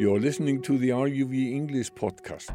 [0.00, 2.54] You're listening to the RUV English podcast.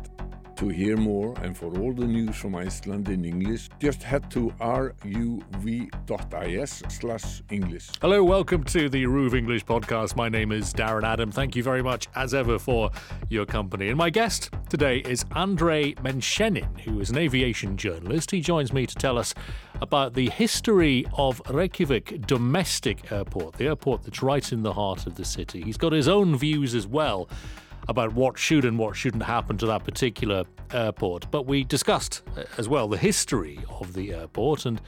[0.58, 4.54] To hear more and for all the news from Iceland in English, just head to
[4.60, 5.24] ruv.is
[6.90, 7.90] slash English.
[8.00, 10.16] Hello, welcome to the RUV English podcast.
[10.16, 11.32] My name is Darren Adam.
[11.32, 12.92] Thank you very much, as ever, for
[13.30, 13.90] your company.
[13.90, 18.30] And my guest today is Andrei Menshenin, who is an aviation journalist.
[18.30, 19.34] He joins me to tell us
[19.82, 25.16] about the history of Reykjavik Domestic Airport, the airport that's right in the heart of
[25.16, 25.64] the city.
[25.64, 27.28] He's got his own views as well
[27.88, 31.30] about what should and what shouldn't happen to that particular airport.
[31.32, 34.82] But we discussed uh, as well the history of the airport, and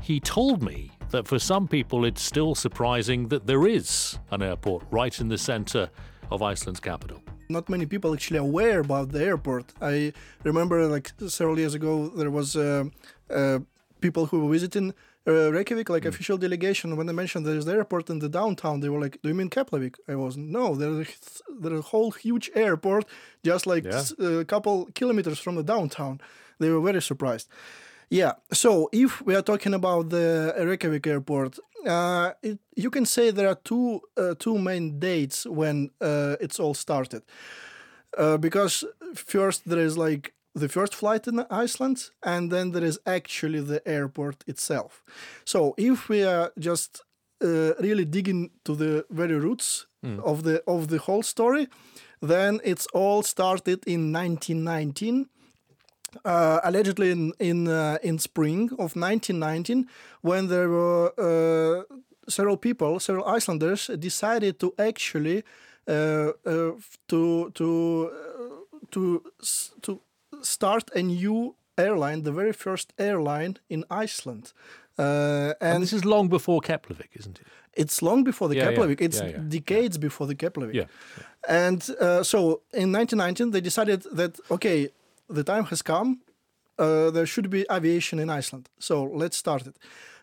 [0.00, 4.84] he told me that for some people it's still surprising that there is an airport
[4.90, 5.90] right in the centre
[6.30, 7.22] of Iceland's capital.
[7.48, 9.72] Not many people actually aware about the airport.
[9.80, 10.12] I
[10.44, 12.84] remember like several years ago there was uh,
[13.28, 13.58] uh,
[14.00, 14.94] people who were visiting
[15.26, 18.88] uh, Reykjavik, like official delegation, when I mentioned there's the airport in the downtown, they
[18.88, 21.10] were like, "Do you mean Keflavik?" I was, "No, there's a,
[21.60, 23.04] there's a whole huge airport
[23.44, 23.96] just like Yeah.
[23.98, 26.20] s- a couple kilometers from the downtown."
[26.58, 27.48] They were very surprised.
[28.10, 28.32] Yeah.
[28.52, 33.48] So if we are talking about the Reykjavik airport, uh, it, you can say there
[33.48, 37.22] are two uh, two main dates when uh, it's all started.
[38.18, 38.84] Uh, because
[39.14, 43.86] first there is like the first flight in Iceland, and then there is actually the
[43.86, 45.02] airport itself.
[45.44, 47.02] So if we are just
[47.42, 49.86] uh, really digging to the very roots
[50.22, 51.68] of the of the whole story,
[52.20, 55.28] then it's all started in 1919
[56.24, 59.88] uh, allegedly in in uh, in spring of 1919
[60.22, 61.82] when there were uh,
[62.28, 65.42] several people several icelanders decided to actually
[65.88, 66.72] uh, uh,
[67.08, 69.22] to to uh, to
[69.82, 70.00] to
[70.42, 74.52] start a new airline the very first airline in iceland
[74.98, 77.46] uh, And, and this is long before Keflavik, isn't it?
[77.72, 80.74] it's long before the Yeah, yeah, It's yeah, yeah, decades before the Keflavik.
[80.74, 80.86] Yeah,
[81.48, 84.88] And uh, so in 1919, they decided that, okay,
[85.28, 86.18] the time has come.
[86.78, 88.68] Uh, there should be aviation in Iceland.
[88.78, 89.76] So let's start it.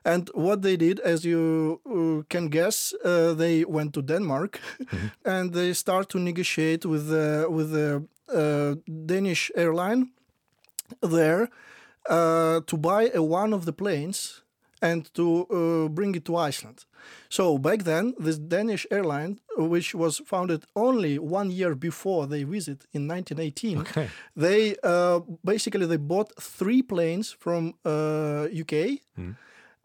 [0.07, 4.59] And what they did, as you uh, can guess, uh, they went to Denmark
[5.25, 8.03] and they start to negotiate with the, with the
[8.33, 8.75] uh,
[9.05, 10.01] Danish airline
[11.01, 11.49] there
[12.09, 14.43] uh, to buy a, one of the planes
[14.81, 16.85] and to uh, bring it to Iceland.
[17.29, 22.85] So back then, this Danish airline, which was founded only one year before they visit
[22.93, 24.07] in 1918, Okay.
[24.35, 29.01] they uh, basically they bought three planes from uh, UK.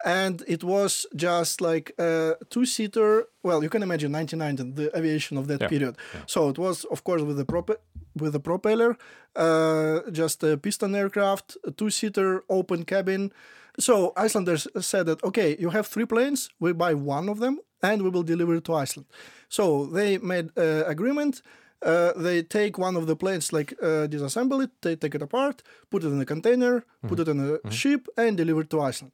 [0.05, 3.25] And it was just like a two-seater.
[3.41, 5.95] Well, you can imagine 1919, the aviation of that Yeah, period.
[6.27, 7.81] So it was, of course, with the prop-
[8.15, 8.97] with the propeller,
[9.35, 13.31] uh, just a piston aircraft, a two-seater, open cabin.
[13.79, 18.01] So Icelanders said that okay, you have three planes, we buy one of them, and
[18.03, 19.07] we will deliver it to Iceland.
[19.49, 21.41] So they made uh, agreement.
[21.81, 25.63] Uh, they take one of the planes, like uh, disassemble it, they take it apart,
[25.89, 29.11] put it in a container, put it in a ship, and deliver it to Iceland.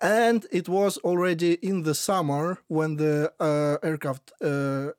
[0.00, 4.90] And it was already in the summer when the uh, aircraft uh,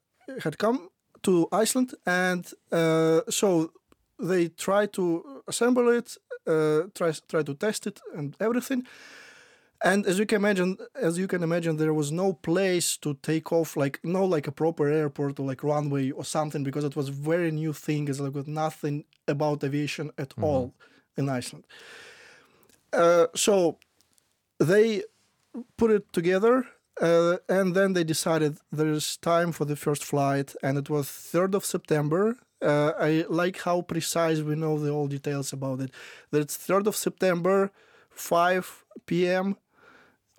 [0.44, 0.90] had come
[1.24, 3.72] to Iceland, and uh, so
[4.20, 8.86] they tried to assemble it, uh, try try to test it, and everything.
[9.82, 13.54] And as you can imagine, as you can imagine, there was no place to take
[13.54, 17.08] off, like no like a proper airport or like runway or something, because it was
[17.08, 18.10] a very new thing.
[18.10, 20.74] It's like with nothing about aviation at all
[21.16, 21.66] in Iceland.
[22.92, 23.78] Uh, so
[24.60, 25.04] they
[25.78, 26.68] put it together
[27.02, 31.56] uh, and then they decided there's time for the first flight and it was 3rd
[31.56, 32.36] of september.
[32.62, 35.92] Uh, i like how precise we know the all details about it.
[36.32, 37.72] That's 3rd of september
[38.10, 39.56] 5 p.m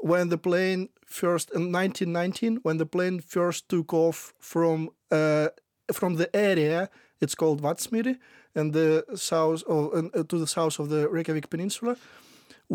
[0.00, 5.48] when the plane first in 1919 when the plane first took off from uh,
[5.92, 8.18] from the area it's called Vatnsmýri
[8.54, 11.96] and the south of, to the south of the Reykjavik peninsula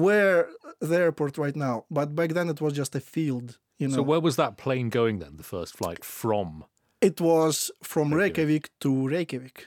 [0.03, 0.39] where
[0.89, 3.47] the airport right now but back then it was just a field
[3.79, 6.49] you know So where was that plane going then, the first flight from?
[7.09, 7.55] it was
[7.91, 9.57] from Reykjavik to Reykjavik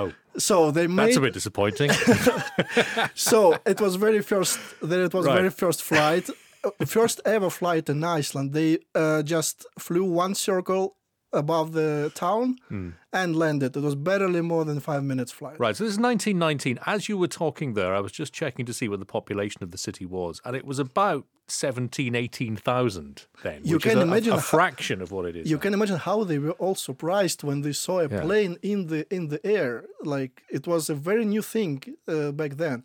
[0.00, 0.10] Oh,
[0.48, 1.90] so they made that's a bit disappointing.
[3.14, 3.38] so
[3.72, 4.58] it was very first
[4.90, 5.36] there it was Right.
[5.40, 6.26] very first flight
[6.64, 8.70] uh, first ever flight in iceland they
[9.02, 10.84] uh, just flew one circle
[11.32, 12.90] above the town Hmm.
[13.12, 16.78] and landed it was barely more than five minutes flight Right, so this is 1919.
[16.86, 19.70] As you were talking there, I was just checking to see what the population of
[19.70, 24.02] the city was, and it was about 17, 18,000 then, You which is can a,
[24.02, 25.50] imagine a, a how- fraction of what it is.
[25.50, 25.62] you now.
[25.62, 28.20] can imagine how they were all surprised when they saw a Yeah.
[28.22, 32.52] plane in the in the air like it was a very new thing uh, back
[32.64, 32.84] then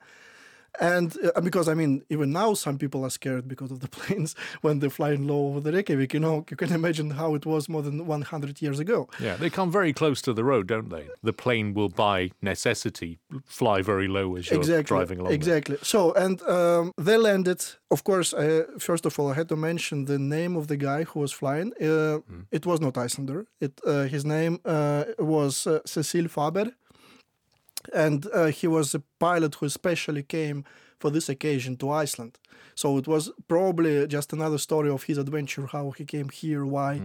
[0.80, 4.36] and uh, because I mean, even now some people are scared because of the planes
[4.62, 6.14] when they're flying low over the Reykjavik.
[6.14, 9.08] You know, you can imagine how it was more than 100 years ago.
[9.20, 11.08] Yeah, they come very close to the road, don't they?
[11.24, 15.30] The plane will, by necessity, fly very low as you're exactly, driving along.
[15.30, 15.36] there.
[15.36, 15.78] Exactly.
[15.82, 17.64] So, and um, they landed.
[17.90, 21.04] Of course, uh, first of all, I had to mention the name of the guy
[21.04, 21.74] who was flying.
[21.82, 21.98] Uh,
[22.28, 22.42] Hmm.
[22.52, 23.46] It was not Icelander.
[23.60, 26.72] It uh, his name uh, was uh, Cecil Faber,
[27.94, 30.64] and uh, he was a pilot who especially came
[31.00, 32.38] for this occasion to Iceland.
[32.76, 37.02] So it was probably just another story of his adventure, how he came here, why,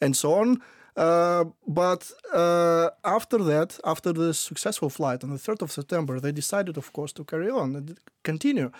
[0.00, 0.60] and so on.
[0.96, 6.32] Uh, but uh, after that, after the successful flight on the 3rd of September, they
[6.32, 8.70] decided, of course, to carry on and continue.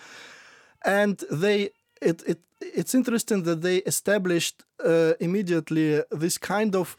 [0.83, 1.69] And they,
[2.01, 6.97] it, it, it's interesting that they established uh, immediately this kind of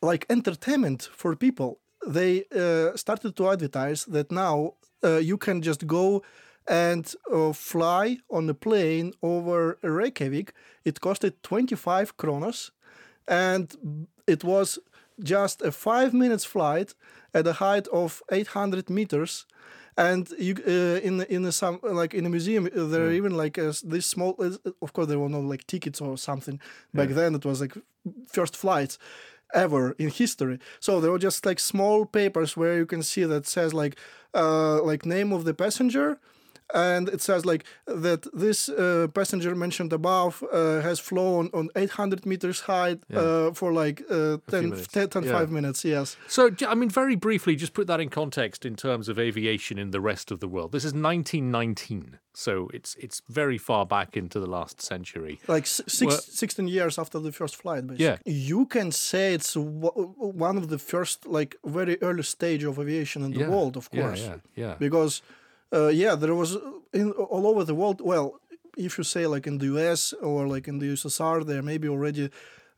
[0.00, 1.78] like entertainment for people.
[2.06, 6.22] They uh, started to advertise that now uh, you can just go
[6.66, 10.52] and uh, fly on a plane over Reykjavik.
[10.84, 12.70] It costed 25 kronos
[13.28, 14.78] and it was
[15.22, 16.94] just a five minutes flight
[17.32, 19.46] at a height of 800 meters.
[19.96, 23.36] And you uh, in in a some like in a museum uh, there are even
[23.36, 26.60] like uh, this small uh, of course there were no like tickets or something
[26.92, 27.34] back then.
[27.36, 27.76] It was like
[28.26, 28.98] first flights
[29.54, 30.58] ever in history.
[30.80, 33.96] So there were just like small papers where you can see that says like
[34.34, 36.18] uh like name of the passenger
[36.72, 42.24] and it says like that this uh, passenger mentioned above uh, has flown on 800
[42.24, 44.88] meters height uh, for like uh, 10, minutes.
[44.88, 45.32] 10, 10 Yeah.
[45.32, 49.08] 5 minutes yes So, i mean, very briefly, just put that in context in terms
[49.08, 50.72] of aviation in the rest of the world.
[50.72, 55.38] This is 1919, so it's it's very far back into the last century.
[55.48, 58.04] like six, Well- 16 years after the first flight basically.
[58.06, 58.16] Yeah.
[58.50, 60.14] you can say it's w-
[60.46, 63.50] one of the first like very early stage of aviation in the Yeah.
[63.54, 64.74] world of Yeah, course yeah, yeah.
[64.78, 65.22] because
[65.74, 66.60] uh, yeah there was uh,
[67.00, 68.26] in all over the world well
[68.76, 72.24] if you say like in the us or like in the ussr there maybe already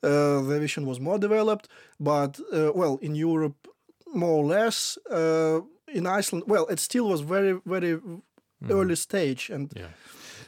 [0.03, 1.69] uh, the aviation was more developed
[2.01, 3.59] but uh, well in europe
[4.15, 5.61] more or less uh,
[5.99, 7.99] in iceland well it still was very very
[8.71, 9.89] early stage and Yeah.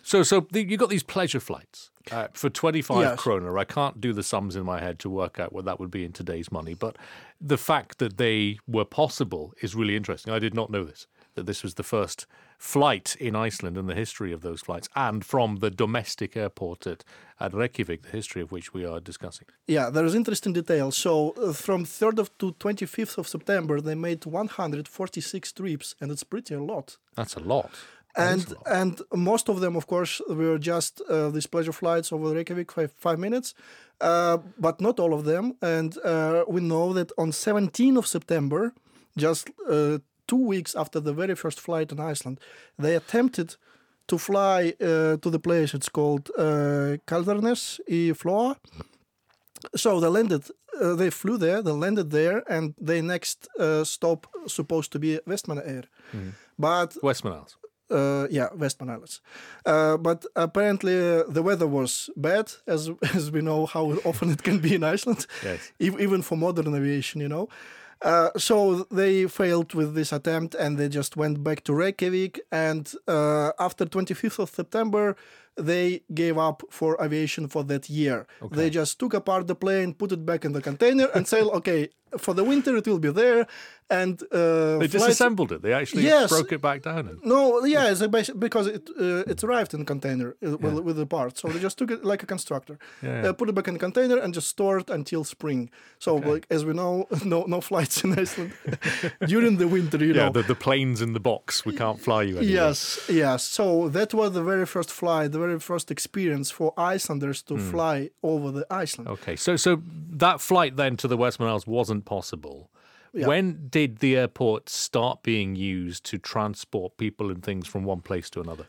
[0.03, 3.21] So, so the, you got these pleasure flights uh, for twenty five Yes.
[3.21, 3.59] kroner.
[3.59, 6.03] I can't do the sums in my head to work out what that would be
[6.05, 6.97] in today's money, but
[7.53, 10.33] the fact that they were possible is really interesting.
[10.33, 11.07] I did not know this.
[11.39, 12.27] That this was the first
[12.59, 17.05] flight in Iceland and the history of those flights, and from the domestic airport at,
[17.39, 19.47] at Reykjavik, the history of which we are discussing.
[19.69, 20.97] Yeah, there is interesting details.
[20.97, 26.25] So uh, from 3rd of to 25th of September, they made 146 trips, and it's
[26.25, 26.97] pretty a lot.
[27.15, 27.71] That's a lot.
[28.17, 28.67] And a lot.
[28.67, 32.93] and most of them, of course, were just uh, these pleasure flights over Reykjavik, five,
[32.97, 33.55] five minutes,
[34.01, 35.55] uh, but not all of them.
[35.63, 38.73] And uh, we know that on 17th of September,
[39.17, 39.99] just uh,
[40.29, 42.39] two weeks after the very first flight in Iceland,
[42.79, 43.57] they attempted
[44.07, 45.75] to fly uh, to the place.
[45.77, 48.55] It's called uh, Kaldaðarnes í Flóa.
[49.77, 50.45] So they landed.
[50.81, 51.63] Uh, they flew there.
[51.63, 55.85] They landed there, and their next uh, stop supposed to be Vestmannaeyjar.
[56.59, 57.57] But Westmanals.
[57.91, 59.21] uh, yeah, Westman Islands.
[59.67, 64.43] Uh, but apparently uh, the weather was bad, as as we know how often it
[64.43, 65.73] can be in Iceland, Yes.
[65.81, 67.49] ev- even for modern aviation, you know.
[68.03, 72.41] Uh, so they failed with this attempt, and they just went back to Reykjavik.
[72.53, 75.17] And uh, after 25th of September,
[75.57, 78.27] they gave up for aviation for that year.
[78.53, 81.89] They just took apart the plane, put it back in the container, and said, "Okay,
[82.17, 83.47] for the winter it will be there."
[83.91, 85.63] And uh, They disassembled it.
[85.63, 86.29] They actually Yes.
[86.29, 87.09] broke it back down.
[87.09, 90.97] And, no, yeah, it's a because it uh, it arrived in container uh, with, with
[90.97, 93.29] the parts, so they just took it like a constructor, Yeah, yeah.
[93.31, 95.71] Uh, put it back in a container, and just store it until spring.
[95.99, 98.53] So, like as we know, no no flights in Iceland
[99.27, 99.97] during the winter.
[100.05, 100.33] You yeah, know.
[100.33, 101.65] the, the planes in the box.
[101.65, 102.41] We can't fly you.
[102.41, 103.43] Yes, yes.
[103.45, 107.71] So that was the very first flight, the very first experience for Icelanders to Hmm.
[107.71, 109.09] fly over the Iceland.
[109.09, 109.81] Okay, so so
[110.19, 112.71] that flight then to the Westman Isles wasn't possible.
[113.13, 118.31] When did the airport start being used to transport people and things from one place
[118.31, 118.67] to another?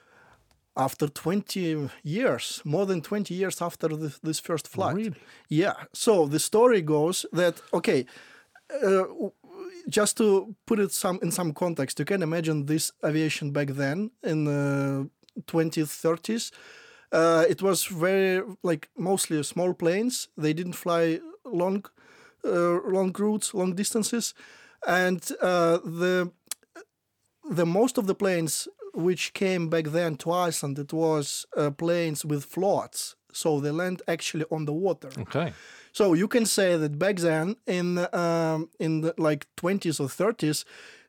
[0.76, 4.96] After 20 years, more than 20 years after this, this first flight.
[4.96, 5.16] Really?
[5.50, 5.74] Yeah.
[5.94, 8.06] So the story goes that okay,
[8.84, 9.04] uh,
[9.90, 14.12] just to put it some in some context, you can imagine this aviation back then
[14.24, 15.10] in the
[15.48, 16.52] 20s, 30s.
[17.12, 20.30] Uh, it was very like mostly small planes.
[20.38, 21.86] They didn't fly long,
[22.44, 24.34] long routes, long distances,
[24.88, 26.32] and uh, the
[27.50, 32.26] the most of the planes which came back then to Iceland, it was uh, planes
[32.26, 35.10] with floats, so they land actually on the water.
[35.18, 35.54] Okay.
[35.92, 40.66] So you can say that back then, in um, in the like twenties or thirties,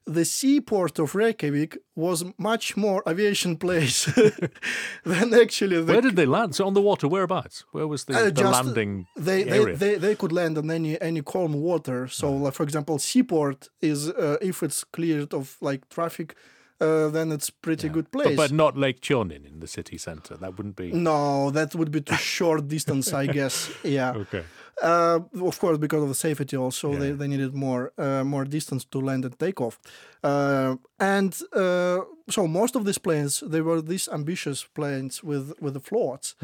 [0.07, 4.05] the seaport of Reykjavik was much more aviation place
[5.05, 6.55] than actually the Where did they land?
[6.55, 7.65] So on the water, whereabouts?
[7.73, 9.77] Where was the, Uh, the landing they, they, area?
[9.77, 12.09] they they could land on any any calm water.
[12.09, 16.35] So, like for example, seaport is uh, if it's cleared of like traffic,
[16.81, 18.37] uh, then it's pretty good but, place.
[18.37, 20.37] but not Lake Tjörnin in the city centre.
[20.37, 20.91] That wouldn't be.
[20.93, 23.71] no, that would be too short distance, I guess.
[23.85, 24.13] Yeah.
[24.17, 24.45] Okay.
[24.83, 25.21] Uh,
[25.51, 27.19] of course, because of the safety, also they, Yeah.
[27.19, 29.79] they needed more uh, more distance to land and take off.
[30.25, 35.75] Uh, and uh, so most of these planes, they were these amphibious planes with with
[35.75, 36.35] the floats.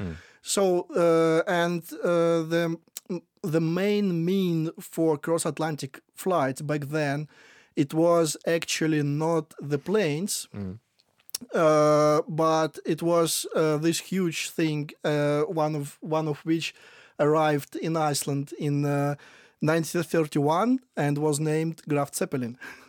[0.43, 0.63] So
[0.95, 2.77] uh, and uh, the
[3.55, 7.29] the main mean for cross Atlantic flights back then,
[7.75, 10.49] it was actually not the planes.
[11.55, 16.75] Uh, but it was uh, this huge thing, uh, one of one of which
[17.19, 19.17] arrived in Iceland in uh,
[19.61, 22.59] 1931 and was named Graf Zeppelin.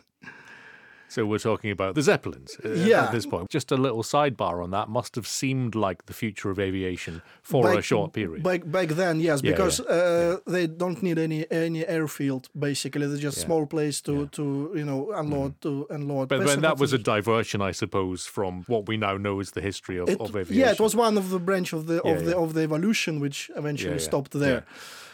[1.08, 3.04] So we're talking about the Zeppelins uh, Yeah.
[3.04, 3.48] at this point.
[3.50, 4.88] Just a little sidebar on that.
[4.88, 8.42] Must have seemed like the future of aviation for a short period.
[8.42, 12.48] Back back then, yes, Yeah, because yeah, uh, they don't need any any airfield.
[12.58, 14.42] Basically, they're just small place to to
[14.74, 16.28] you know unload to unload.
[16.28, 19.60] but then that was a diversion, I suppose, from what we now know as the
[19.62, 20.60] history of, It- of aviation.
[20.60, 23.50] yeah, it was one of the branch of the of the of the evolution which
[23.56, 24.64] eventually stopped there.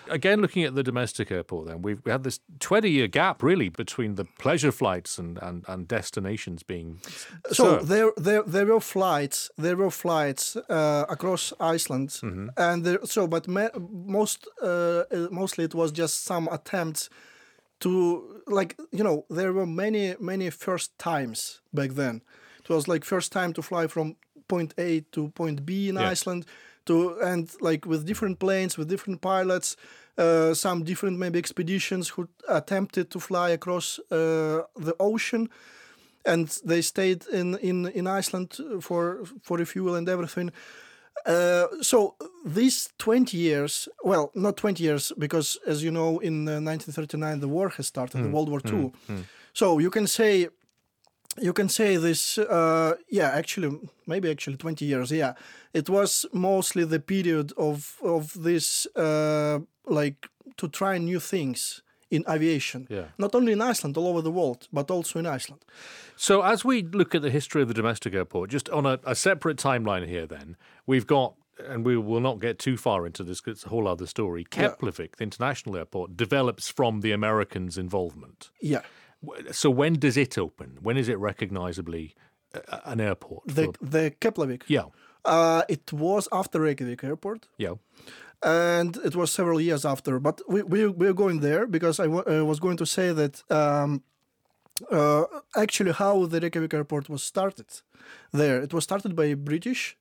[0.09, 4.15] Again, looking at the domestic airport, then we've we had this twenty-year gap really between
[4.17, 7.01] the pleasure flights and, and, and destinations being
[7.53, 7.89] So served.
[7.89, 9.51] there, there, there were flights.
[9.57, 12.49] There were flights uh, across Iceland, Mm-hmm.
[12.57, 17.09] and there, so, but ma- most, uh, uh, mostly it was just some attempts
[17.81, 22.23] to, like, you know, there were many, many first times back then.
[22.63, 24.17] It was like first time to fly from
[24.49, 26.13] point A to point B in Yeah.
[26.13, 26.47] Iceland,
[26.87, 29.77] to and like with different planes, with different pilots.
[30.17, 35.49] Uh, some different maybe expeditions who attempted to fly across uh, the ocean
[36.25, 40.51] and they stayed in in in Iceland for for refuel and everything.
[41.27, 46.61] Uh, so these 20 years, well, not 20 years, because as you know, in uh,
[46.61, 48.93] 1939 the war has started, the World War II.
[49.53, 50.49] So you can say,
[51.41, 55.35] you can say this, uh, yeah, actually, maybe actually 20 years, yeah.
[55.73, 62.25] It was mostly the period of of this, uh, like to try new things in
[62.29, 62.87] aviation.
[62.89, 63.07] Yeah.
[63.19, 65.65] Not only in Iceland, all over the world, but also in Iceland.
[66.17, 69.15] So, as we look at the history of the domestic airport, just on a, a
[69.15, 73.41] separate timeline here, then we've got, and we will not get too far into this
[73.41, 74.45] because it's a whole other story.
[74.45, 78.51] Keflavik, the international airport, develops from the Americans' involvement.
[78.61, 78.83] Yeah.
[79.27, 80.69] W- So, when does it open?
[80.83, 82.15] When is it recognizably
[82.55, 83.43] a- an airport?
[83.47, 84.63] The for- the Keflavik.
[84.69, 84.87] yeah,
[85.25, 87.75] Uh, it was after Reykjavik Airport, yeah,
[88.43, 90.21] and it was several years after.
[90.21, 94.03] But we we we're going there because I uh, was going to say that um,
[94.91, 95.25] uh,
[95.57, 97.67] actually how the Reykjavik Airport was started
[98.33, 98.63] there.
[98.63, 99.97] It was started by British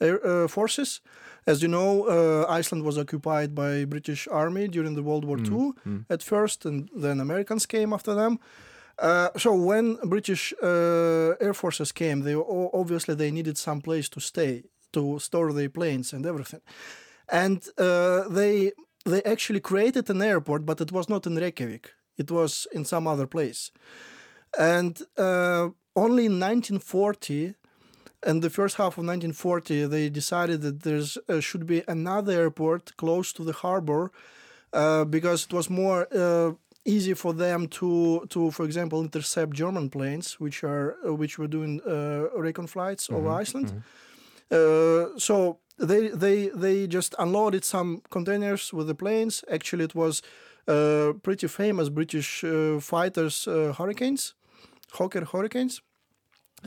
[0.00, 1.00] air uh, forces.
[1.46, 5.72] As you know, uh, Iceland was occupied by British Army during the World War II
[6.10, 8.38] at first, and then Americans came after them.
[8.98, 14.20] Uh, so when British uh, air forces came, they obviously they needed some place to
[14.20, 16.62] stay, to store their planes and everything,
[17.28, 18.72] and uh, they
[19.04, 21.92] they actually created an airport, but it was not in Reykjavik.
[22.16, 23.70] It was in some other place,
[24.58, 27.54] and uh, only in 1940.
[28.22, 32.96] And the first half of 1940, they decided that there uh, should be another airport
[32.96, 34.10] close to the harbor
[34.72, 36.52] uh, because it was more uh,
[36.84, 41.48] easy for them to, to, for example, intercept German planes, which are uh, which were
[41.48, 43.82] doing uh, recon flights over Iceland.
[44.50, 49.44] Uh, so they they they just unloaded some containers with the planes.
[49.50, 50.22] Actually, it was
[50.68, 54.34] uh, pretty famous British uh, fighters uh, Hurricanes,
[54.92, 55.82] Hawker Hurricanes,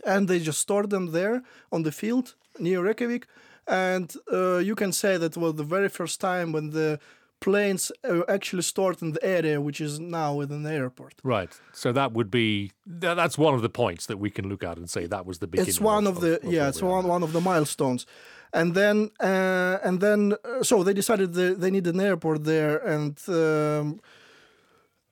[0.06, 1.42] and they just stored them there
[1.72, 3.28] on the field near Reykjavik.
[3.68, 7.00] And uh, you can say that was the very first time when the
[7.40, 11.14] planes uh, actually stored in the area which is now within the airport.
[11.24, 11.54] right.
[11.74, 14.90] So that would be that's one of the points that we can look at and
[14.90, 15.70] say that was the beginning.
[15.70, 18.06] it's one of, the yeah where it's one one of the milestones
[18.54, 22.78] and then uh, and then uh, so they decided they, they need an airport there
[22.78, 24.00] and um,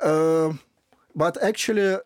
[0.01, 0.51] uh,
[1.15, 1.97] but actually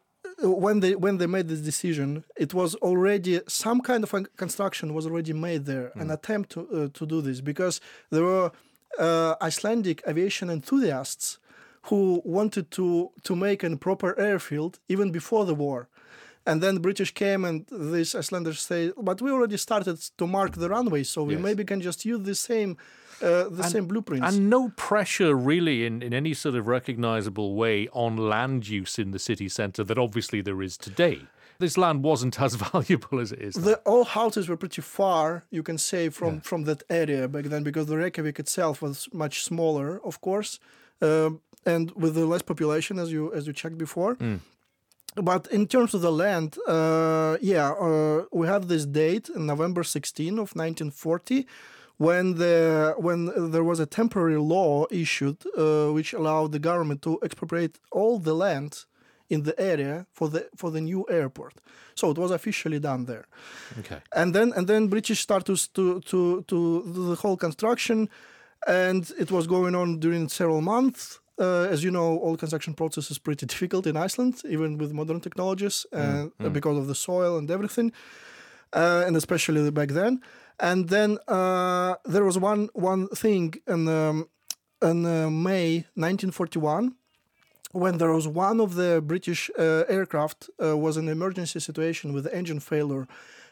[0.44, 5.06] when they when they made this decision it was already some kind of construction was
[5.06, 7.80] already made there an attempt to uh, to do this because
[8.10, 8.52] there were
[9.00, 11.38] uh, Icelandic aviation enthusiasts
[11.84, 15.88] who wanted to to make a proper airfield even before the war
[16.46, 20.70] and then British came and these Icelanders say, but we already started to mark the
[20.70, 21.44] runway, so we Yes.
[21.44, 22.78] maybe can just use the same
[23.22, 24.28] uh, the same blueprints.
[24.28, 29.12] And no pressure really in, in any sort of recognizable way on land use in
[29.12, 31.22] the city centre that obviously there is today.
[31.60, 33.54] This land wasn't as valuable as it is.
[33.56, 37.64] the all houses were pretty far, you can say, from from that area back then,
[37.64, 40.60] because the Reykjavik itself was much smaller, of course,
[41.02, 44.18] um, and with the less population, as you as you checked before.
[45.16, 50.34] But in terms of the land, uh, yeah, uh, we have this date, November 16
[50.40, 51.46] of 1940,
[52.02, 53.20] when the when
[53.52, 58.34] there was a temporary law issued uh, which allowed the government to expropriate all the
[58.34, 58.72] land
[59.30, 61.54] in the area for the for the new airport.
[61.94, 63.26] So it was officially done there
[63.80, 64.00] okay.
[64.20, 66.58] and then and then British started to to to
[66.96, 68.10] do the whole construction,
[68.68, 71.20] and it was going on during several months.
[71.40, 75.20] Uh, as you know, all construction process is pretty difficult in Iceland, even with modern
[75.20, 77.92] technologies, uh, because of the soil and everything,
[78.74, 80.22] uh, and especially back then.
[80.60, 84.28] And then uh, there was one one thing in um,
[84.82, 86.96] in uh, May 1941
[87.72, 92.28] when there was one of the British uh, aircraft uh, was an emergency situation with
[92.28, 93.08] engine failure,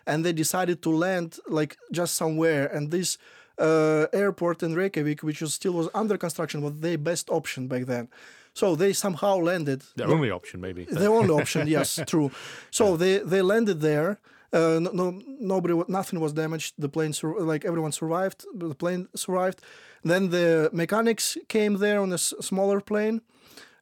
[0.05, 2.67] and they decided to land like just somewhere.
[2.67, 3.17] And this
[3.57, 7.85] uh, airport in Reykjavik, which was still was under construction, was their best option back
[7.85, 8.07] then.
[8.53, 9.83] So they somehow landed.
[9.95, 10.85] Their only option, maybe.
[10.85, 12.31] The only option, yes, true.
[12.71, 14.19] So they they landed there.
[14.51, 16.73] Uh, no, no, nobody, nothing was damaged.
[16.77, 18.45] The plane, sur- like everyone survived.
[18.53, 19.61] The plane survived.
[20.03, 23.21] Then the mechanics came there on a s- smaller plane,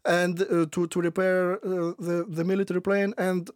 [0.03, 3.49] and uh, to to repair uh, the the military plane, and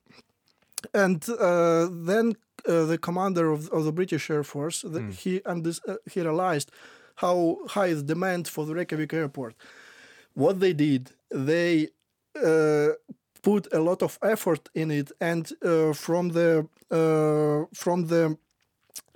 [0.93, 2.35] and uh, then
[2.67, 6.21] uh, the commander of, of the British Air Force, the, he and this, uh, he
[6.21, 6.71] realized
[7.15, 9.53] how high the demand for the Reykjavik airport.
[10.33, 11.89] What they did, they
[12.41, 12.89] uh,
[13.41, 18.37] put a lot of effort in it, and uh, from the from the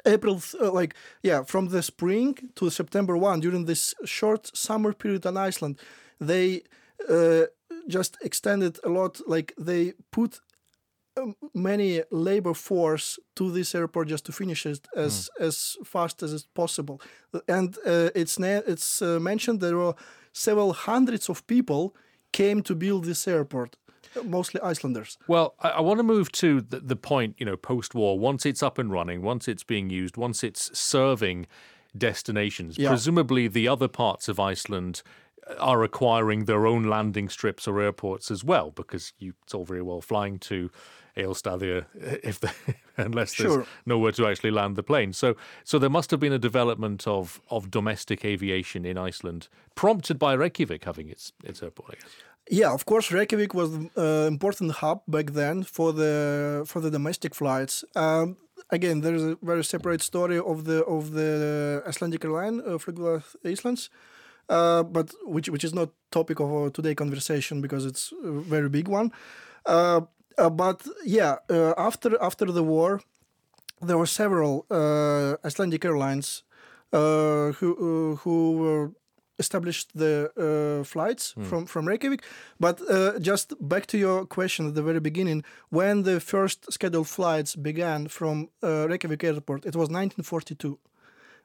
[0.05, 5.25] April, uh, like yeah, from the spring to September one, during this short summer period
[5.25, 5.79] on Iceland,
[6.19, 6.61] they
[7.09, 7.45] uh,
[7.87, 9.21] just extended a lot.
[9.27, 10.39] Like they put
[11.17, 16.45] um, many labor force to this airport just to finish it as as fast as
[16.53, 17.01] possible.
[17.47, 19.95] And uh, it's it's uh, mentioned there were
[20.33, 21.95] several hundreds of people
[22.31, 23.77] came to build this airport,
[24.23, 25.17] mostly Icelanders.
[25.27, 28.45] Well, I, I want to move to the, the point, you know, post war, once
[28.45, 31.47] it's up and running, once it's being used, once it's serving
[31.97, 32.77] destinations.
[32.77, 32.89] Yeah.
[32.89, 35.01] Presumably, the other parts of Iceland
[35.49, 39.65] uh, are acquiring their own landing strips or airports as well, because you, it's all
[39.65, 40.69] very well flying to
[41.17, 42.51] Egilsstaðir uh, if the,
[42.97, 43.65] unless there's Sure.
[43.85, 45.13] nowhere to actually land the plane.
[45.13, 50.19] So, so there must have been a development of of domestic aviation in Iceland, prompted
[50.19, 51.91] by Reykjavik having its its airport.
[51.91, 52.11] I guess.
[52.49, 57.33] Yeah, of course, Reykjavik was an important hub back then for the for the domestic
[57.33, 57.83] flights.
[57.95, 58.37] Um,
[58.69, 63.23] again, there is a very separate story of the of the Icelandic airline, uh, Flugfélag
[63.43, 63.89] Íslands,
[64.49, 68.69] uh, but which which is not topic of our today conversation because it's a very
[68.69, 69.11] big one.
[69.65, 70.01] Uh,
[70.37, 73.01] uh, but yeah, uh, after after the war,
[73.81, 76.43] there were several uh, Icelandic airlines
[76.93, 78.91] uh, who uh, who were
[79.39, 82.21] established the uh, flights from from Reykjavik.
[82.59, 87.07] But uh, just back to your question at the very beginning, when the first scheduled
[87.07, 90.77] flights began from uh, Reykjavik airport, it was 1942.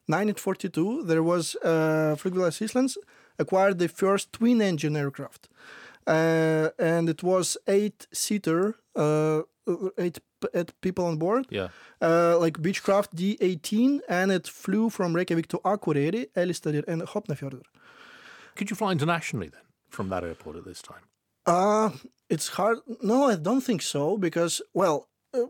[0.07, 2.97] 1942, there was uh, Flugfélag Íslands
[3.39, 5.49] acquired the first twin engine aircraft.
[6.07, 9.43] Uh, and it was eight seater, uh,
[9.99, 10.19] eight,
[10.81, 11.69] people on board Yeah.
[12.01, 17.63] uh, like Beechcraft D18, and it flew from Reykjavik to Akureyri, Egilsstaðir, and Hornafjörður.
[18.57, 21.03] Could you fly internationally then from that airport at this time?
[21.47, 21.91] Uh,
[22.29, 22.79] it's hard.
[23.03, 25.41] No, I don't think so because, well, uh,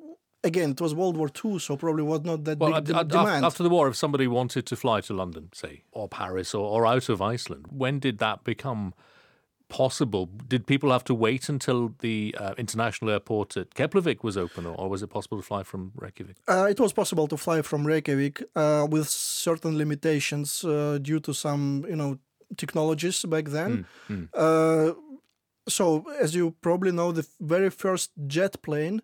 [0.44, 3.16] again, it was World War II, so probably was not that Well, big ad- de-
[3.16, 3.44] demand.
[3.44, 6.86] after the war, if somebody wanted to fly to London, say, or Paris, or, or
[6.86, 8.94] out of Iceland, when did that become
[9.68, 10.26] possible?
[10.48, 14.74] Did people have to wait until the uh, international airport at Keflavik was open, or,
[14.74, 16.36] or was it possible to fly from Reykjavik?
[16.48, 21.32] Uh, it was possible to fly from Reykjavik uh, with certain limitations uh, due to
[21.34, 22.18] some, you know,
[22.56, 23.86] technologies back then.
[24.34, 24.92] Uh,
[25.68, 29.02] so, as you probably know, the very first jet plane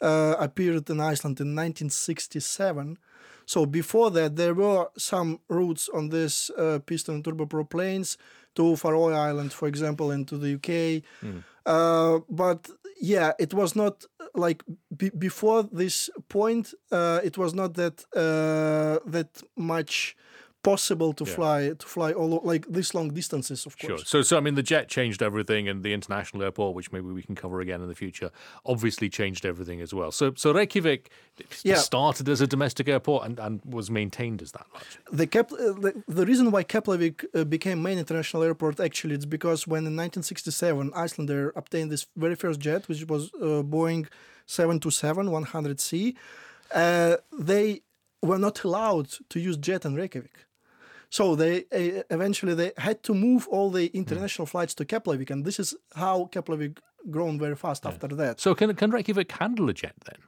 [0.00, 2.98] uh, appeared in Iceland in 1967.
[3.46, 8.16] So before that, there were some routes on this uh, piston turboprop planes
[8.54, 11.02] to Faroe Island, for example, and to the UK.
[11.66, 12.68] Uh, but
[13.00, 14.04] yeah, it was not
[14.34, 14.62] like
[14.96, 16.74] be- before this point.
[16.92, 20.16] Uh, it was not that uh, that much
[20.64, 23.66] possible to fly to fly all like this long distances.
[23.66, 24.06] Of course Sure.
[24.12, 27.22] So, so I mean, the jet changed everything, and the international airport, which maybe we
[27.22, 28.30] can cover again in the future,
[28.64, 30.10] obviously changed everything as well.
[30.10, 31.10] So, so Reykjavik
[31.62, 31.76] Yeah.
[31.90, 34.88] started as a domestic airport and, and was maintained as that much.
[35.20, 39.26] the, Kep- uh, the the reason why Keflavik uh, became main international airport actually it's
[39.38, 44.06] because when in 1967 Icelandair obtained this very first jet, which was uh, Boeing
[44.46, 46.14] 727 100C,
[46.74, 47.16] uh,
[47.50, 47.82] they
[48.22, 50.36] were not allowed to use jet in Reykjavik.
[51.14, 55.44] So they uh, eventually they had to move all the international flights to Keflavik, and
[55.44, 56.78] this is how Keflavik
[57.10, 58.40] grown very fast after that.
[58.40, 60.18] So, can can Reykjavik handle a jet then?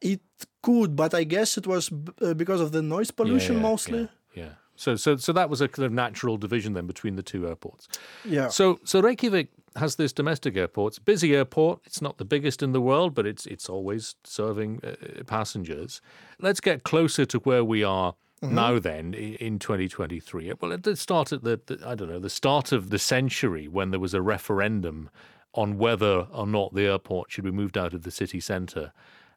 [0.00, 0.20] It
[0.62, 4.00] could, but I guess it was b- uh, because of the noise pollution Yeah, mostly.
[4.34, 4.42] Yeah.
[4.44, 4.52] yeah.
[4.76, 7.88] So, so, so that was a kind of natural division then between the two airports.
[8.24, 8.48] yeah.
[8.50, 10.90] So, so Reykjavik has this domestic airport.
[10.92, 11.80] It's a busy airport.
[11.86, 16.00] It's not the biggest in the world, but it's it's always serving uh, passengers.
[16.38, 18.54] Let's get closer to where we are Mm-hmm.
[18.54, 18.78] now.
[18.78, 20.52] Then in 2023.
[20.60, 23.68] Well, at the start at the, the I don't know the start of the century
[23.68, 25.10] when there was a referendum
[25.54, 28.92] on whether or not the airport should be moved out of the city centre,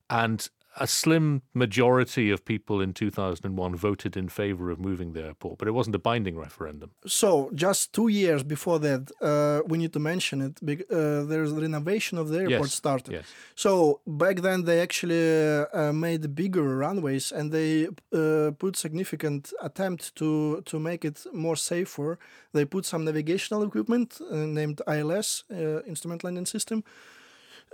[0.10, 5.58] and a slim majority of people in 2001 voted in favour of moving the airport,
[5.58, 6.92] but it wasn't a binding referendum.
[7.06, 10.54] So just two years before that, uh, we need to mention it.
[10.62, 13.12] Uh, there's the renovation of the airport Yes, started.
[13.13, 13.26] yes.
[13.56, 15.26] So back then they actually
[15.74, 21.56] uh, made bigger runways and they uh, put significant attempt to to make it more
[21.56, 22.18] safer.
[22.54, 26.84] They put some navigational equipment uh, named ILS, uh, Instrument Landing System,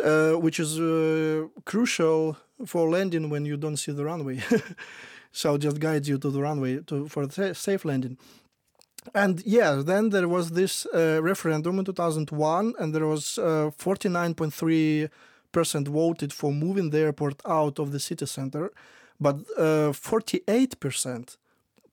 [0.04, 4.42] uh, which is uh, crucial for landing when you don't see the runway.
[5.32, 8.18] so just guides you to the runway to for safe landing.
[9.14, 15.10] And yeah, then there was this uh, referendum in 2001, and there was uh, 49.3
[15.52, 18.72] percent voted for moving the airport out of the city center,
[19.20, 21.38] but uh, 48 percent,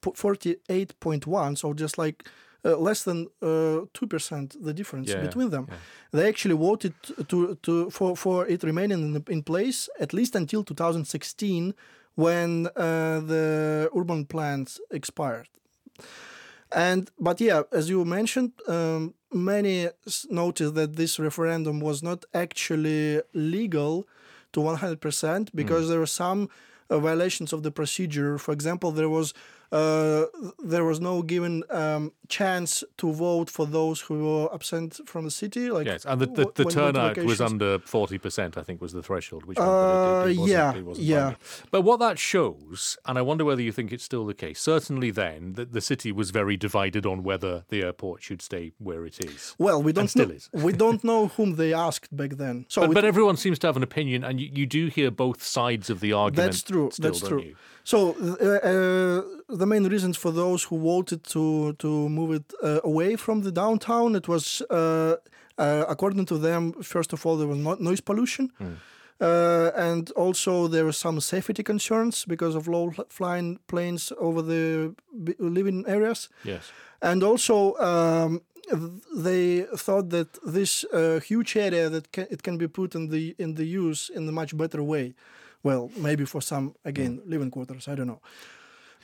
[0.02, 2.24] 48.1, so just like
[2.64, 5.66] uh, less than uh, two percent the difference Yeah, between them.
[5.68, 5.77] yeah.
[6.12, 6.94] They actually voted
[7.29, 11.75] to to for for it remaining in, in place at least until 2016,
[12.16, 15.49] when uh, the urban plans expired.
[16.73, 19.88] And but yeah, as you mentioned, um, many
[20.29, 24.07] noticed that this referendum was not actually legal
[24.53, 26.49] to 100% because there were some
[26.88, 28.38] uh, violations of the procedure.
[28.38, 29.33] For example, there was
[29.72, 30.24] uh,
[30.64, 35.30] there was no given um, chance to vote for those who were absent from the
[35.30, 35.70] city.
[35.70, 38.62] Like Yes, and the, the, the when you went to turnout was under 40%, I
[38.62, 41.20] think was the threshold, which Uh, it, it, it wasn't, yeah, wasn't yeah.
[41.20, 41.38] binding.
[41.70, 45.11] But what that shows, and I wonder whether you think it's still the case, certainly
[45.11, 49.24] then, that the city was very divided on whether the airport should stay where it
[49.24, 49.54] is.
[49.59, 52.66] Well, we don't know, we don't know whom they asked back then.
[52.68, 55.11] So But, it- but everyone seems to have an opinion, and you, you do hear
[55.11, 56.50] both sides of the argument.
[56.52, 56.90] That's true.
[56.92, 57.42] Still, That's true.
[57.42, 57.56] you?
[57.83, 59.22] So uh, uh,
[59.58, 63.50] the main reasons for those who voted to to move it uh, away from the
[63.52, 65.16] downtown, it was uh,
[65.58, 66.72] uh, according to them.
[66.82, 68.50] First of all, there was no- noise pollution.
[69.22, 74.94] Uh, and also there were some safety concerns because of low flying planes over the
[75.24, 76.30] b- living areas.
[76.42, 76.72] Yes.
[77.02, 78.40] And also, um,
[79.14, 83.34] they thought that this uh, huge area that can, it can be put in the
[83.38, 85.14] in the use in a much better way.
[85.62, 88.20] Well, maybe for some again living quarters, I don't know.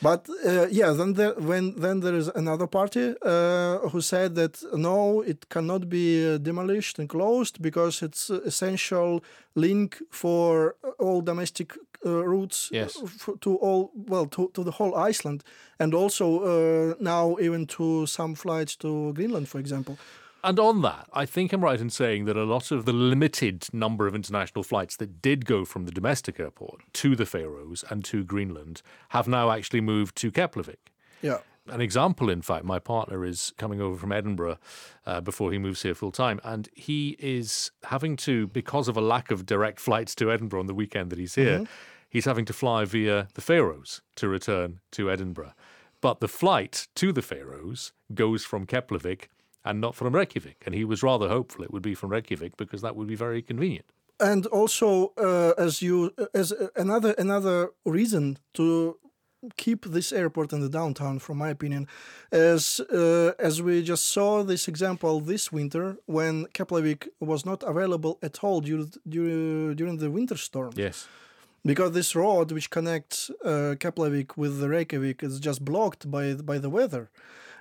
[0.03, 4.63] But uh, yeah, then there, when then there is another party uh, who said that
[4.75, 9.23] no, it cannot be uh, demolished and closed because it's uh, essential
[9.55, 11.73] link for all domestic
[12.05, 12.97] uh, routes Yes.
[13.03, 15.43] f- to all well to, to the whole Iceland
[15.79, 19.97] and also uh, now even to some flights to Greenland, for example.
[20.47, 23.67] And on that, I think I'm right in saying that a lot of the limited
[23.73, 28.05] number of international flights that did go from the domestic airport to the Faroes and
[28.05, 30.93] to Greenland have now actually moved to Keflavik.
[31.21, 31.39] Yeah.
[31.67, 34.59] An example, in fact, my partner is coming over from Edinburgh
[35.05, 39.01] uh, before he moves here full time, and he is having to, because of a
[39.01, 41.65] lack of direct flights to Edinburgh on the weekend that he's here,
[42.09, 45.55] he's having to fly via the Faroes to return to Edinburgh.
[46.01, 49.25] But the flight to the Faroes goes from Keflavik
[49.67, 52.81] and not from Reykjavik, and he was rather hopeful it would be from Reykjavik because
[52.83, 53.87] that would be very convenient.
[54.33, 54.89] and also
[55.29, 55.97] uh, as you
[56.43, 56.49] as
[56.85, 57.59] another another
[57.99, 58.25] reason
[58.59, 58.67] to
[59.65, 61.83] keep this airport in the downtown from my opinion
[62.33, 67.03] as uh, as we just saw this example this winter when Keflavik
[67.33, 70.97] was not available at all during during, during the winter storm Yes.
[71.71, 76.57] because this road which connects uh, Keflavik with the Reykjavik is just blocked by by
[76.65, 77.05] the weather,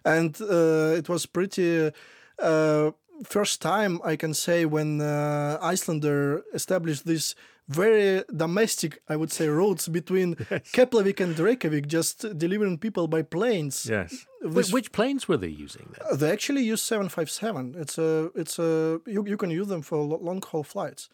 [0.05, 1.91] and uh, it was pretty.
[2.39, 2.91] Uh,
[3.23, 7.35] first time I can say when uh, Icelandair established this
[7.67, 10.35] very domestic, I would say, roads between
[10.75, 13.87] Keflavik and Reykjavik, just delivering people by planes.
[13.89, 14.27] Yes.
[14.43, 16.17] This- Which planes were they using then?
[16.19, 17.75] They actually use 757.
[17.79, 21.09] It's a, it's a, you, you can use them for long haul flights.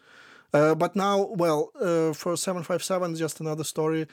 [0.52, 4.06] Uh, but now, well, uh, for 757, just another story.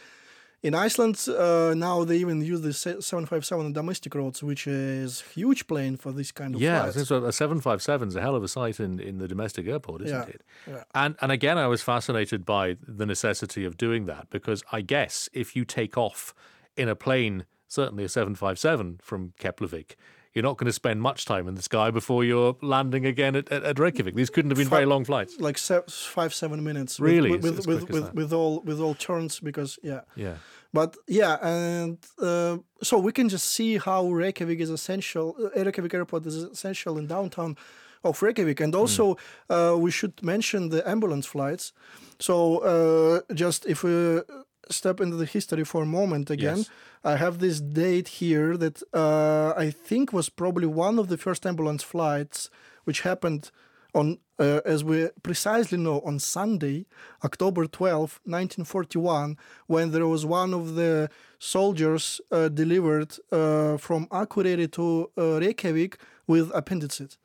[0.62, 5.68] In Iceland, uh, now they even use the 757 on domestic roads, which is huge
[5.68, 7.08] plane for this kind of Yeah, flights.
[7.08, 10.18] so a 757 is a hell of a sight in, in the domestic airport, isn't
[10.18, 10.42] Yeah, it?
[10.68, 10.84] yeah.
[10.94, 15.30] And and again, I was fascinated by the necessity of doing that because I guess
[15.32, 16.34] if you take off
[16.76, 19.96] in a plane, certainly a 757 from Keflavik,
[20.34, 23.52] you're not going to spend much time in the sky before you're landing again at,
[23.52, 24.16] at, at Reykjavik.
[24.16, 25.40] These couldn't have been very long flights.
[25.40, 27.00] Like se- five, seven minutes.
[27.00, 27.32] Really?
[27.32, 30.02] With, with, with, with, with all with all turns, because, yeah.
[30.16, 30.36] Yeah.
[30.72, 35.36] But yeah, and uh, so we can just see how Reykjavik is essential.
[35.40, 37.58] Uh, Reykjavik Airport is essential in downtown
[38.04, 39.18] of Reykjavik, and also
[39.50, 41.74] uh, we should mention the ambulance flights.
[42.20, 44.22] So uh, just if we
[44.70, 46.70] step into the history for a moment again, Yes.
[47.04, 51.46] I have this date here that uh, I think was probably one of the first
[51.46, 52.50] ambulance flights
[52.84, 53.52] which happened
[53.94, 56.86] on, uh, as we precisely know, on Sunday,
[57.24, 64.72] October 12, 1941, when there was one of the soldiers uh, delivered uh, from Akureyri
[64.74, 67.18] to uh, Reykjavik with appendicitis.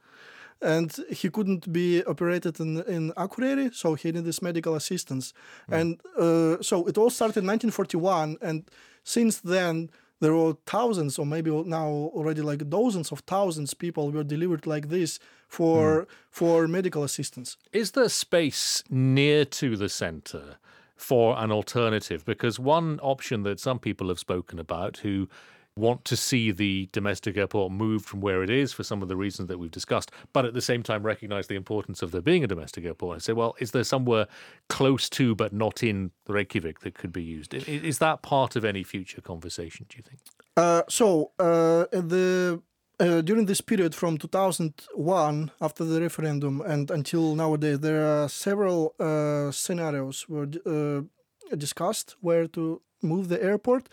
[0.64, 5.34] And he couldn't be operated in, in Akureyri, so he needed this medical assistance.
[5.68, 8.64] And uh, so it all started in 1941, and
[9.02, 14.24] since then, there were thousands, or maybe now already like dozens of thousands people were
[14.24, 17.56] delivered like this for for medical assistance.
[17.72, 20.56] Is there space near to the centre
[20.96, 22.24] for an alternative?
[22.24, 25.28] Because one option that some people have spoken about who
[25.76, 29.16] want to see the domestic airport moved from where it is for some of the
[29.16, 32.44] reasons that we've discussed, but at the same time recognize the importance of there being
[32.44, 34.26] a domestic airport and say, well, is there somewhere
[34.68, 37.54] close to but not in Reykjavik that could be used?
[37.54, 40.20] Is that part of any future conversation, do you think?
[40.56, 42.62] Uh, so uh, the
[43.00, 48.94] uh, during this period from 2001 after the referendum and until nowadays there are several
[49.00, 51.02] uh, scenarios were uh,
[51.56, 53.88] discussed where to move the airport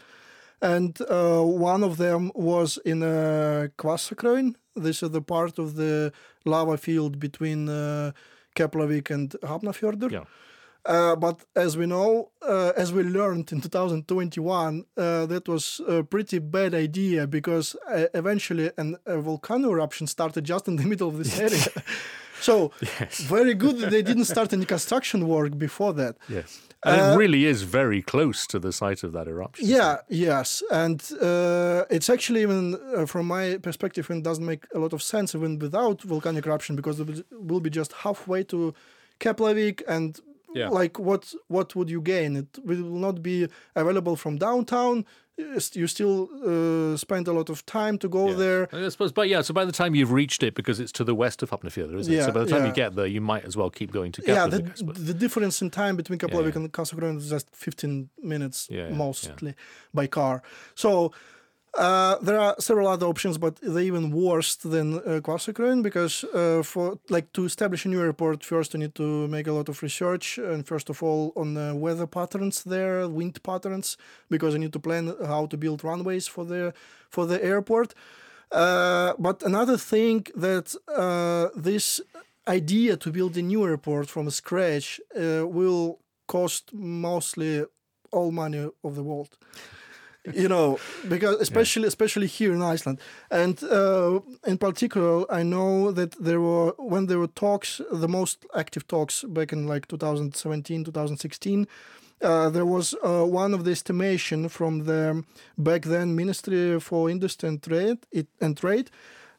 [0.62, 4.56] and uh, one of them was in uh, Hvassahraun.
[4.76, 6.12] This is the part of the
[6.46, 8.12] lava field between uh,
[8.56, 10.12] Keflavik and Hafnarfjörður.
[10.12, 10.24] Yeah.
[10.84, 16.04] Uh, but as we know, uh, as we learned in 2021, uh, that was a
[16.04, 21.10] pretty bad idea because uh, eventually an, a volcano eruption started just in the middle
[21.10, 21.68] of this area.
[22.42, 22.72] so
[23.38, 26.16] very good that they didn't start any construction work before that.
[26.28, 26.50] Yes.
[26.84, 29.68] And it really is very close to the site of that eruption.
[29.68, 34.80] Yeah, yes, and uh, it's actually even uh, from my perspective, it doesn't make a
[34.80, 38.74] lot of sense even without volcanic eruption because it will- be just halfway to
[39.20, 40.20] Keflavik, and
[40.56, 40.70] Yeah.
[40.80, 41.24] like what
[41.56, 42.36] what would you gain?
[42.36, 45.06] It will not be available from downtown.
[45.38, 48.38] You still uh, spend a lot of time to go Yes.
[48.38, 48.68] there.
[48.72, 51.16] I suppose, but yeah, so by the time you've reached it, because it's to the
[51.16, 52.24] west of Hafnarfjörður, isn't it?
[52.24, 54.48] So by the time you get there, you might as well keep going to yeah,
[54.48, 56.62] the, the difference in time between Keflavik yeah.
[56.62, 59.56] and Hvassahraun is just 15 minutes Yeah, yeah, mostly
[59.94, 60.44] by car.
[60.76, 61.12] So
[61.78, 66.62] uh, there are several other options, but they're even worse than uh, Hvassahraun because uh,
[66.64, 69.82] for like to establish a new airport, first you need to make a lot of
[69.82, 73.98] research and first of all on the weather patterns there, wind patterns,
[74.30, 76.74] because you need to plan how to build runways for the
[77.10, 77.94] for the airport.
[78.52, 82.02] Uh, but another thing that uh, this
[82.48, 87.64] idea to build a new airport from scratch uh, will cost mostly
[88.12, 89.38] all money of the world.
[90.34, 90.78] You know,
[91.10, 93.00] because especially especially here in Iceland,
[93.32, 98.46] and uh, in particular, I know that there were when there were talks, the most
[98.56, 101.68] active talks back in like 2017, 2016.
[102.22, 105.24] Uh, there was uh, one of the estimation from the
[105.58, 108.92] back then Ministry for Industry and Trade, it, and Trade,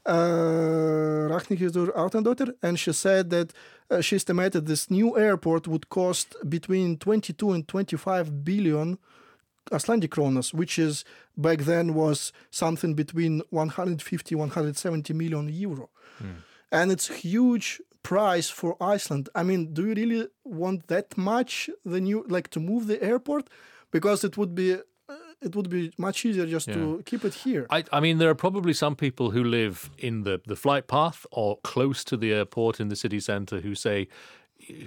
[0.05, 3.53] uh, Ragnheiður Árnadóttir, and she said that
[3.89, 8.99] uh, she estimated this new airport would cost between 22 and 25 billion
[9.71, 11.05] Icelandic kronas, which is
[11.37, 15.89] back then was something between 150 170 million euro,
[16.71, 19.29] and it's a huge price for Iceland.
[19.35, 21.71] I mean, do you really want that much?
[21.85, 23.49] The new like to move the airport
[23.91, 24.75] because it would be.
[24.75, 25.15] uh,
[25.49, 27.65] It would be much easier just to keep it here.
[27.77, 31.27] I, I mean, there are probably some people who live in the, the flight path
[31.33, 34.07] or close to the airport in the city centre who say,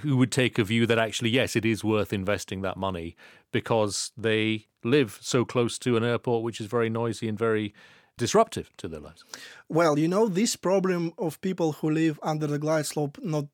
[0.02, 3.16] who would take a view that actually, yes, it is worth investing that money
[3.52, 7.74] because they live so close to an airport which is very noisy and very
[8.18, 9.24] disruptive to their lives.
[9.68, 13.48] Well, you know, this problem of people who live under the glide slope, not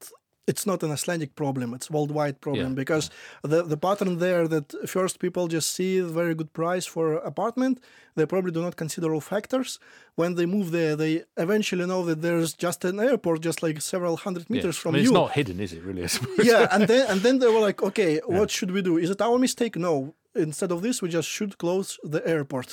[0.47, 3.09] it's not an Icelandic problem; it's worldwide problem Yeah, because
[3.43, 7.79] the the pattern there that first people just see a very good price for apartment,
[8.15, 9.79] they probably do not consider all factors.
[10.15, 14.15] When they move there, they eventually know that there's just an airport just like several
[14.17, 14.55] hundred Yeah.
[14.57, 15.09] meters I from mean, you.
[15.09, 15.83] It's not hidden, is it?
[15.83, 16.03] Really?
[16.03, 16.09] I
[16.43, 18.97] yeah, and then and then they were like, okay, what should we do?
[18.97, 19.75] Is it our mistake?
[19.79, 20.13] No.
[20.33, 22.69] Instead of this, we just should close the airport.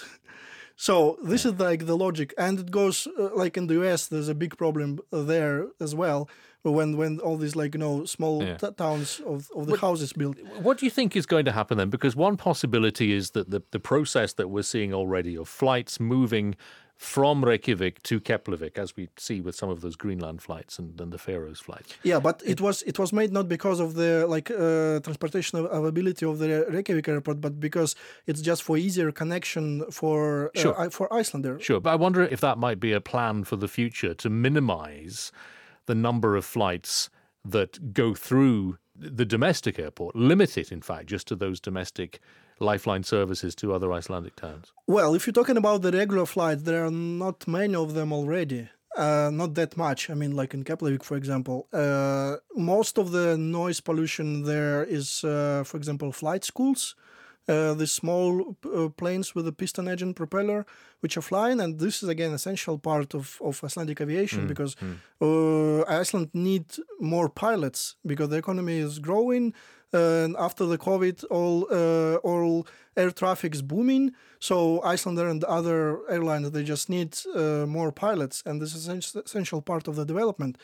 [0.81, 4.07] So this is like the logic, and it goes uh, like in the US.
[4.07, 6.29] There's a big problem there as well
[6.63, 8.57] when when all these like you know small Yeah.
[8.59, 10.37] t- towns of, of the houses built.
[10.63, 11.91] What do you think is going to happen then?
[11.91, 16.55] Because one possibility is that the, the process that we're seeing already of flights moving
[16.99, 21.13] from Reykjavik to Keflavik, as we see with some of those Greenland flights and, and
[21.13, 21.95] the Faroes flights.
[22.03, 26.27] Yeah, but it was it was made not because of the like uh, transportation availability
[26.27, 27.95] of the Reykjavik airport, but because
[28.27, 30.81] it's just for easier connection for uh, Sure.
[30.81, 31.63] I- for Icelanders.
[31.65, 35.31] Sure, but I wonder if that might be a plan for the future to minimize
[35.87, 37.11] the number of flights
[37.45, 42.19] that go through the domestic airport, limit it, in fact, just to those domestic
[42.61, 44.73] lifeline services to other Icelandic towns.
[44.87, 48.69] Well, if you're talking about the regular flights, there are not many of them already.
[48.97, 50.11] Uh, not that much.
[50.11, 55.23] I mean, like in Keflavik, for example, uh, most of the noise pollution there is,
[55.23, 56.97] uh, for example, flight schools.
[57.49, 60.67] Uh, the small uh, planes with a piston engine propeller,
[61.03, 64.77] which are flying, and this is again essential part of, of Icelandic aviation because
[65.21, 66.67] uh, Iceland need
[67.01, 69.55] more pilots because the economy is growing,
[69.93, 74.13] and after the COVID, all uh, all air traffic is booming.
[74.41, 79.23] So Icelandair and other airlines they just need uh, more pilots, and this is essen-
[79.25, 80.59] essential part of the development.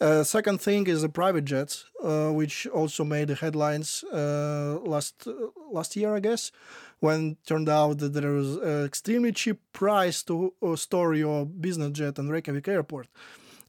[0.00, 5.26] Uh, second thing is the private jets, uh, which also made the headlines uh, last
[5.26, 5.32] uh,
[5.72, 6.52] last year, I guess,
[7.00, 11.44] when it turned out that there was an extremely cheap price to uh, store your
[11.46, 13.08] business jet in Reykjavik airport.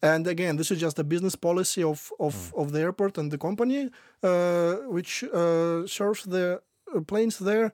[0.03, 3.39] And again, this is just a business policy of of, of the airport and the
[3.39, 3.89] company,
[4.21, 6.61] uh, which uh, serves the
[7.07, 7.73] planes there.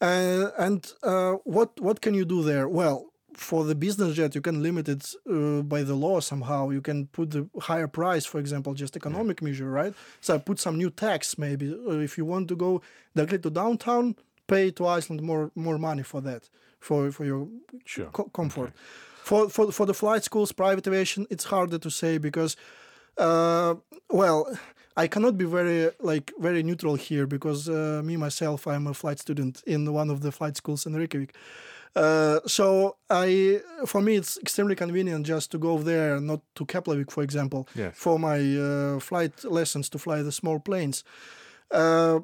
[0.00, 2.68] Uh, and uh, what what can you do there?
[2.68, 3.09] Well,
[3.40, 6.70] for the business jet, you can limit it uh, by the law somehow.
[6.76, 9.94] You can put the higher price, for example, just economic measure, right?
[10.20, 11.66] So put some new tax maybe.
[11.72, 12.82] Uh, if you want to go
[13.16, 14.14] directly to downtown,
[14.46, 16.42] pay to Iceland more more money for that,
[16.86, 17.48] for for your
[17.84, 18.10] Sure.
[18.16, 18.72] co- comfort.
[19.28, 22.56] For, for for the flight schools, private aviation, it's harder to say because,
[23.16, 23.74] uh,
[24.20, 24.38] well,
[25.02, 29.18] I cannot be very like very neutral here because uh, me myself, I'm a flight
[29.18, 31.32] student in one of the flight schools in Reykjavik.
[31.96, 37.10] Uh, so I, for me, it's extremely convenient just to go there, not to Keflavik,
[37.10, 37.94] for example, Yes.
[37.96, 41.04] for my uh, flight lessons to fly the small planes.
[41.70, 42.20] Uh,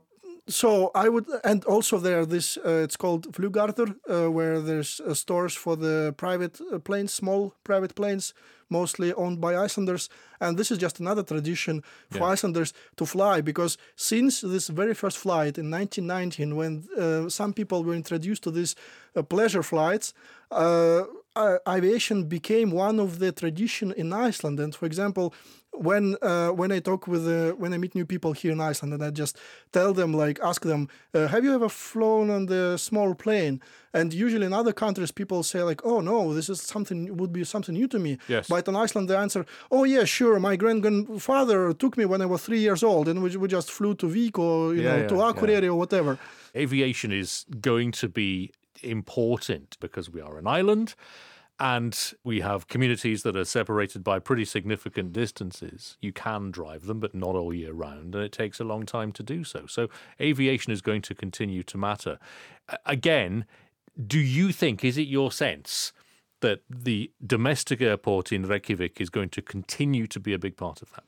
[0.49, 5.15] so I would, and also there this uh, it's called Fluggarðar, uh, where there's uh,
[5.15, 8.33] stores for the private uh, planes, small private planes,
[8.69, 10.09] mostly owned by Icelanders,
[10.41, 12.33] and this is just another tradition for Yeah.
[12.35, 17.83] Icelanders to fly because since this very first flight in 1919, when uh, some people
[17.85, 18.75] were introduced to these
[19.17, 20.13] uh, pleasure flights.
[20.51, 21.05] Uh,
[21.37, 25.35] uh, aviation became one of the tradition in Iceland, and for example,
[25.77, 28.93] when uh, when I talk with uh, when I meet new people here in Iceland,
[28.95, 29.39] and I just
[29.73, 33.61] tell them like ask them, uh, have you ever flown on the small plane?
[33.93, 37.45] And usually in other countries, people say like, oh no, this is something would be
[37.45, 38.19] something new to me.
[38.29, 38.49] Yes.
[38.49, 42.27] But in Iceland, they answer, oh yeah, sure, my grand grandfather took me when I
[42.27, 45.01] was three years old, and we, we just flew to Vik or you Yeah, know
[45.03, 45.33] yeah, to yeah.
[45.33, 46.19] Akureyri or whatever.
[46.55, 48.51] aviation is going to be
[48.83, 50.95] important because we are an island
[51.59, 55.97] and we have communities that are separated by pretty significant distances.
[56.01, 59.13] You can drive them, but not all year round, and it takes a long time
[59.13, 59.67] to do so.
[59.67, 59.89] So,
[60.21, 62.19] aviation is going to continue to matter.
[62.85, 63.47] Again,
[64.07, 65.93] do you think, is it your sense
[66.41, 70.83] that the domestic airport in Reykjavik is going to continue to be a big part
[70.83, 71.05] of that?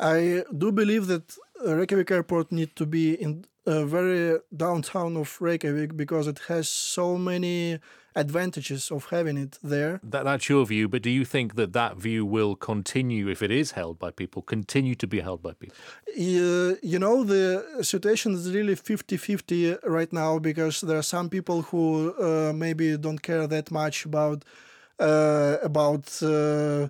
[0.00, 5.40] I do believe that uh, Reykjavik Airport needs to be in a very downtown of
[5.40, 7.78] Reykjavik because it has so many
[8.14, 10.00] advantages of having it there.
[10.02, 13.50] That, that's your view, but do you think that that view will continue, if it
[13.50, 15.76] is held by people, continue to be held by people?
[16.08, 21.28] Uh, you know, the situation is really 50 50 right now because there are some
[21.28, 24.44] people who uh, maybe don't care that much about.
[24.98, 26.86] Uh, about uh,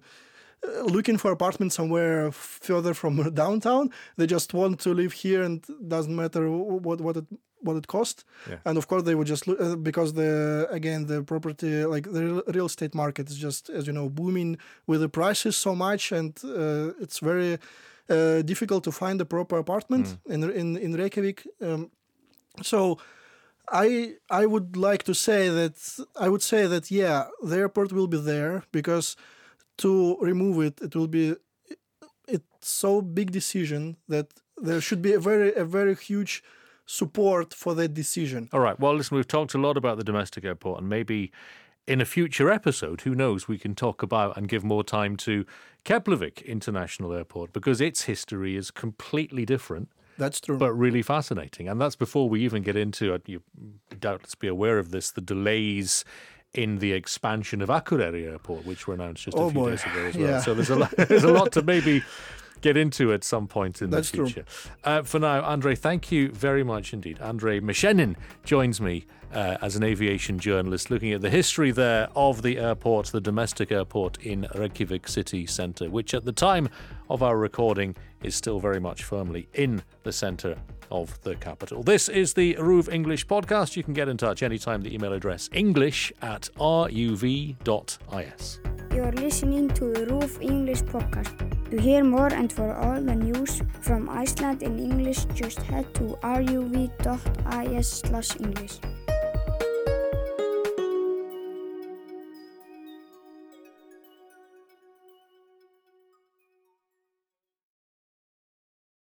[0.82, 6.16] looking for apartment somewhere further from downtown, they just want to live here, and doesn't
[6.16, 7.24] matter what what it
[7.62, 8.24] what it costs.
[8.48, 8.56] Yeah.
[8.64, 12.42] And of course, they would just look uh, because the again the property like the
[12.46, 16.38] real- estate market is just as you know booming with the prices so much, and
[16.44, 17.58] uh, it's very
[18.08, 21.46] uh, difficult to find a proper apartment in in in Reykjavik.
[21.60, 21.90] Um,
[22.62, 22.98] so.
[23.72, 25.76] I I would like to say that
[26.24, 29.16] I would say that yeah the airport will be there because
[29.76, 31.36] to remove it it will be
[32.26, 36.42] it's so big decision that there should be a very a very huge
[36.90, 38.48] support for that decision.
[38.52, 38.78] All right.
[38.78, 41.30] Well, listen, we've talked a lot about the domestic airport, and maybe
[41.86, 45.44] in a future episode, who knows, we can talk about and give more time to
[45.84, 49.88] Keflavik International Airport because its history is completely different.
[50.18, 50.58] That's true.
[50.58, 51.68] But really fascinating.
[51.68, 53.42] And that's before we even get into, uh, you
[53.98, 56.04] doubtless be aware of this, the delays
[56.52, 59.70] in the expansion of Akureyri Airport, which were announced just oh a few boy.
[59.70, 60.26] days ago as well.
[60.30, 60.40] Yeah.
[60.40, 62.02] So there's a lot, there's a lot to maybe
[62.60, 64.44] get into at some point in That's the future.
[64.84, 67.20] Uh, for now, Andrei, thank you very much indeed.
[67.20, 72.42] Andrei Menshenin joins me uh, as an aviation journalist looking at the history there of
[72.42, 76.68] the airport, the domestic airport in Reykjavik city centre, which at the time
[77.08, 80.56] of our recording is still very much firmly in the centre
[80.90, 81.82] of the capital.
[81.82, 83.76] This is the RÚV English podcast.
[83.76, 84.82] You can get in touch anytime.
[84.82, 88.60] The email address english at ruv.is.
[88.92, 91.36] You're listening to the RÚV English podcast.
[91.70, 96.18] To hear more and for all the news from Iceland in English, just head to
[96.22, 98.80] ruv.is/english.